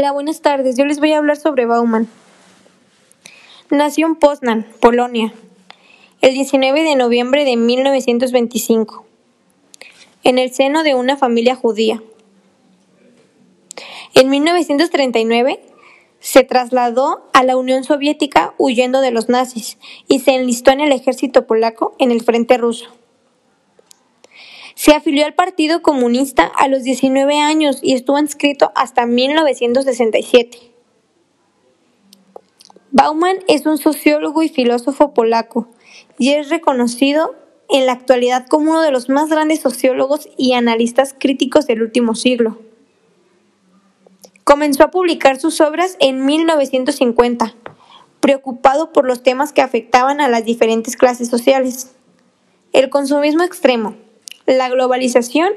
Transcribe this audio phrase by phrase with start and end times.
[0.00, 0.78] Hola, buenas tardes.
[0.78, 2.08] Yo les voy a hablar sobre Bauman.
[3.68, 5.34] Nació en Poznan, Polonia,
[6.22, 9.04] el 19 de noviembre de 1925,
[10.24, 12.02] en el seno de una familia judía.
[14.14, 15.60] En 1939
[16.18, 19.76] se trasladó a la Unión Soviética huyendo de los nazis
[20.08, 22.88] y se enlistó en el ejército polaco en el frente ruso.
[24.80, 30.72] Se afilió al Partido Comunista a los 19 años y estuvo inscrito hasta 1967.
[32.90, 35.68] Bauman es un sociólogo y filósofo polaco
[36.16, 37.36] y es reconocido
[37.68, 42.14] en la actualidad como uno de los más grandes sociólogos y analistas críticos del último
[42.14, 42.58] siglo.
[44.44, 47.54] Comenzó a publicar sus obras en 1950,
[48.20, 51.92] preocupado por los temas que afectaban a las diferentes clases sociales.
[52.72, 53.96] El consumismo extremo,
[54.56, 55.52] la globalización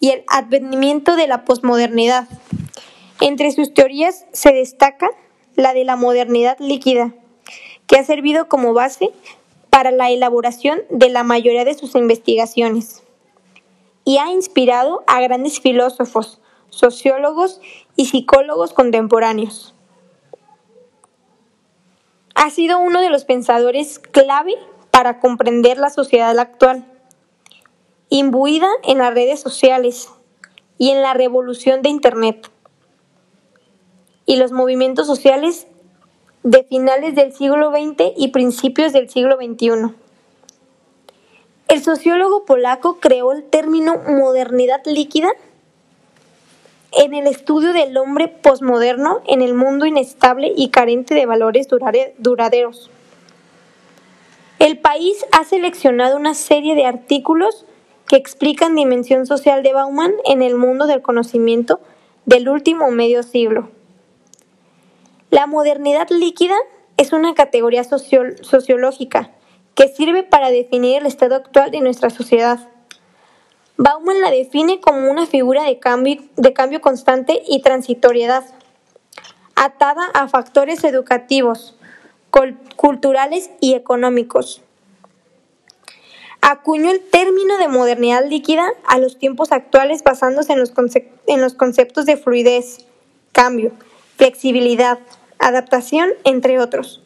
[0.00, 2.28] y el advenimiento de la posmodernidad.
[3.20, 5.10] Entre sus teorías se destaca
[5.54, 7.12] la de la modernidad líquida,
[7.86, 9.10] que ha servido como base
[9.70, 13.02] para la elaboración de la mayoría de sus investigaciones
[14.04, 16.40] y ha inspirado a grandes filósofos,
[16.70, 17.60] sociólogos
[17.96, 19.74] y psicólogos contemporáneos.
[22.34, 24.54] Ha sido uno de los pensadores clave
[24.90, 26.86] para comprender la sociedad actual
[28.10, 30.08] imbuida en las redes sociales
[30.78, 32.50] y en la revolución de Internet
[34.26, 35.66] y los movimientos sociales
[36.42, 39.94] de finales del siglo XX y principios del siglo XXI.
[41.68, 45.30] El sociólogo polaco creó el término modernidad líquida
[46.92, 51.68] en el estudio del hombre posmoderno en el mundo inestable y carente de valores
[52.18, 52.90] duraderos.
[54.58, 57.66] El país ha seleccionado una serie de artículos
[58.08, 61.80] que explican dimensión social de Bauman en el mundo del conocimiento
[62.24, 63.68] del último medio siglo.
[65.30, 66.56] La modernidad líquida
[66.96, 69.30] es una categoría sociológica
[69.74, 72.68] que sirve para definir el estado actual de nuestra sociedad.
[73.76, 78.44] Bauman la define como una figura de cambio, de cambio constante y transitoriedad,
[79.54, 81.76] atada a factores educativos,
[82.76, 84.62] culturales y económicos
[86.40, 92.16] acuñó el término de modernidad líquida a los tiempos actuales basándose en los, conceptos de
[92.16, 92.86] fluidez,
[93.32, 93.72] cambio,
[94.16, 94.98] flexibilidad,
[95.38, 97.02] adaptación, entre otros.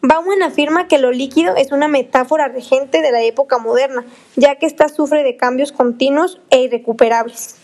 [0.00, 4.66] Bauman afirma que lo líquido es una metáfora regente de la época moderna, ya que
[4.66, 7.56] ésta sufre de cambios continuos e irrecuperables.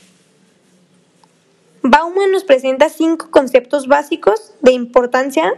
[1.82, 5.54] Bauman nos presenta cinco conceptos básicos de importancia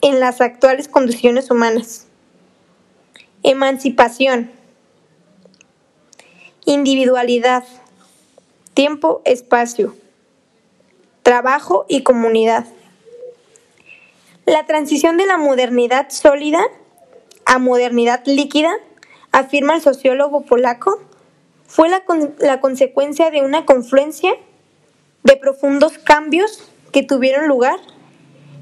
[0.00, 2.07] en las actuales condiciones humanas.
[3.44, 4.50] Emancipación.
[6.64, 7.62] Individualidad.
[8.74, 9.94] Tiempo, espacio.
[11.22, 12.66] Trabajo y comunidad.
[14.44, 16.58] La transición de la modernidad sólida
[17.44, 18.72] a modernidad líquida,
[19.30, 21.00] afirma el sociólogo polaco,
[21.66, 22.02] fue la,
[22.40, 24.32] la consecuencia de una confluencia
[25.22, 27.78] de profundos cambios que tuvieron lugar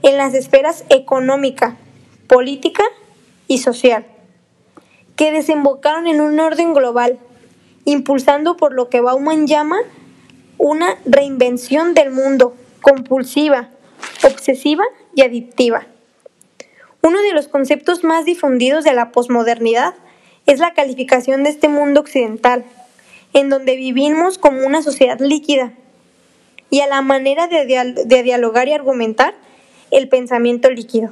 [0.02, 1.76] en las esferas económica,
[2.28, 2.84] política
[3.48, 4.06] y social
[5.16, 7.18] que desembocaron en un orden global,
[7.84, 9.78] impulsando por lo que Bauman llama
[10.58, 13.70] una reinvención del mundo compulsiva,
[14.22, 14.84] obsesiva
[15.14, 15.86] y adictiva.
[17.02, 19.94] Uno de los conceptos más difundidos de la posmodernidad
[20.46, 22.64] es la calificación de este mundo occidental,
[23.32, 25.72] en donde vivimos como una sociedad líquida,
[26.68, 27.64] y a la manera de,
[28.04, 29.34] de dialogar y argumentar
[29.90, 31.10] el pensamiento líquido.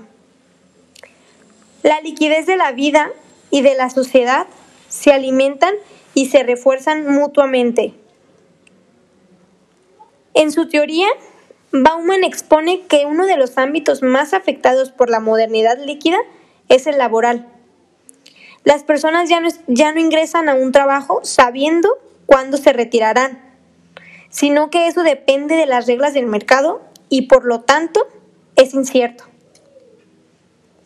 [1.83, 3.11] La liquidez de la vida
[3.51, 4.47] y de la sociedad
[4.89, 5.75] se alimentan
[6.15, 7.95] y se refuerzan mutuamente.
[10.35, 11.09] En su teoría,
[11.73, 16.19] Bauman expone que uno de los ámbitos más afectados por la modernidad líquida
[16.69, 17.49] es el laboral.
[18.65, 21.89] Las personas ya no, ya no ingresan a un trabajo sabiendo
[22.27, 23.43] cuándo se retirarán,
[24.31, 28.07] sino que eso depende de las reglas del mercado y por lo tanto
[28.57, 29.25] es incierto.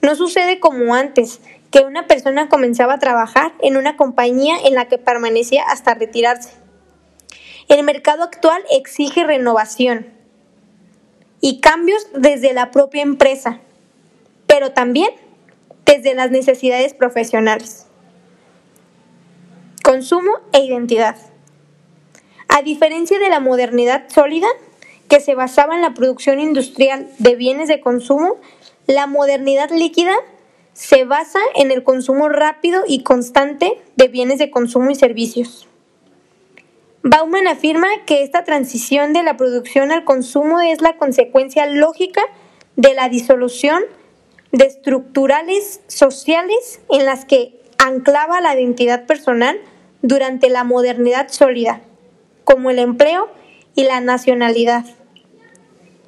[0.02, 4.88] No sucede como antes, que una persona comenzaba a trabajar en una compañía en la
[4.88, 6.50] que permanecía hasta retirarse.
[7.68, 10.06] El mercado actual exige renovación
[11.40, 13.60] y cambios desde la propia empresa,
[14.46, 15.10] pero también
[15.84, 17.86] desde las necesidades profesionales.
[19.82, 21.16] Consumo e identidad.
[22.48, 24.48] A diferencia de la modernidad sólida,
[25.08, 28.36] que se basaba en la producción industrial de bienes de consumo,
[28.86, 30.14] la modernidad líquida
[30.78, 35.66] se basa en el consumo rápido y constante de bienes de consumo y servicios.
[37.02, 42.22] Bauman afirma que esta transición de la producción al consumo es la consecuencia lógica
[42.76, 43.82] de la disolución
[44.52, 49.60] de estructurales sociales en las que anclaba la identidad personal
[50.02, 51.80] durante la modernidad sólida,
[52.44, 53.28] como el empleo
[53.74, 54.84] y la nacionalidad.